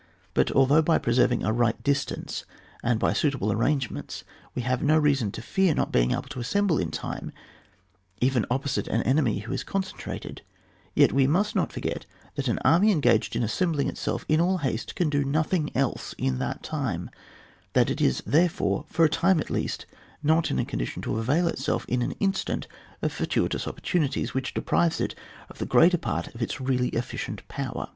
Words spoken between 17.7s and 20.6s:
that it is there fore, for a time at least, not in